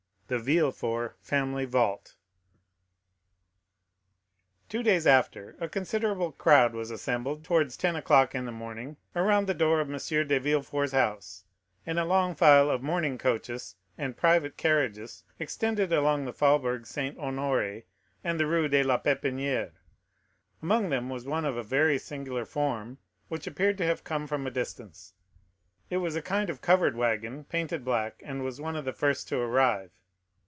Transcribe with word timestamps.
The 0.31 0.39
Villefort 0.39 1.17
Family 1.19 1.65
Vault 1.65 2.15
Two 4.69 4.81
days 4.81 5.05
after, 5.05 5.57
a 5.59 5.67
considerable 5.67 6.31
crowd 6.31 6.71
was 6.73 6.89
assembled, 6.89 7.43
towards 7.43 7.75
ten 7.75 7.97
o'clock 7.97 8.33
in 8.33 8.45
the 8.45 8.51
morning, 8.53 8.95
around 9.13 9.45
the 9.45 9.53
door 9.53 9.81
of 9.81 9.91
M. 9.91 9.97
de 10.27 10.39
Villefort's 10.39 10.93
house, 10.93 11.43
and 11.85 11.99
a 11.99 12.05
long 12.05 12.33
file 12.33 12.69
of 12.69 12.81
mourning 12.81 13.17
coaches 13.17 13.75
and 13.97 14.15
private 14.15 14.55
carriages 14.55 15.25
extended 15.37 15.91
along 15.91 16.23
the 16.23 16.31
Faubourg 16.31 16.85
Saint 16.87 17.17
Honoré 17.17 17.83
and 18.23 18.39
the 18.39 18.47
Rue 18.47 18.69
de 18.69 18.83
la 18.83 19.01
Pépinière. 19.01 19.71
Among 20.61 20.89
them 20.91 21.09
was 21.09 21.25
one 21.25 21.43
of 21.43 21.57
a 21.57 21.61
very 21.61 21.97
singular 21.97 22.45
form, 22.45 22.99
which 23.27 23.47
appeared 23.47 23.77
to 23.79 23.85
have 23.85 24.05
come 24.05 24.27
from 24.27 24.47
a 24.47 24.49
distance. 24.51 25.13
It 25.89 25.97
was 25.97 26.15
a 26.15 26.21
kind 26.21 26.49
of 26.49 26.61
covered 26.61 26.95
wagon, 26.95 27.43
painted 27.43 27.83
black, 27.83 28.23
and 28.25 28.45
was 28.45 28.61
one 28.61 28.77
of 28.77 28.85
the 28.85 28.93
first 28.93 29.27
to 29.27 29.37
arrive. 29.37 29.91